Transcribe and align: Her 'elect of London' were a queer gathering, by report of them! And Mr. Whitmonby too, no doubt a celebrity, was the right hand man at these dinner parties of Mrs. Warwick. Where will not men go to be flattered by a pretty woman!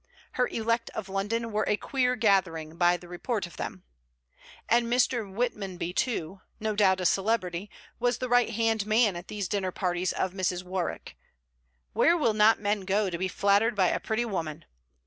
Her 0.31 0.47
'elect 0.47 0.89
of 0.95 1.09
London' 1.09 1.51
were 1.51 1.63
a 1.67 1.77
queer 1.77 2.15
gathering, 2.15 2.75
by 2.75 2.95
report 2.95 3.45
of 3.45 3.57
them! 3.57 3.83
And 4.67 4.87
Mr. 4.87 5.31
Whitmonby 5.31 5.93
too, 5.95 6.41
no 6.59 6.75
doubt 6.75 6.99
a 6.99 7.05
celebrity, 7.05 7.69
was 7.99 8.17
the 8.17 8.27
right 8.27 8.49
hand 8.49 8.87
man 8.87 9.15
at 9.15 9.27
these 9.27 9.47
dinner 9.47 9.71
parties 9.71 10.11
of 10.11 10.33
Mrs. 10.33 10.63
Warwick. 10.63 11.17
Where 11.93 12.17
will 12.17 12.33
not 12.33 12.59
men 12.59 12.81
go 12.81 13.11
to 13.11 13.17
be 13.19 13.27
flattered 13.27 13.75
by 13.75 13.89
a 13.89 13.99
pretty 13.99 14.25
woman! 14.25 14.65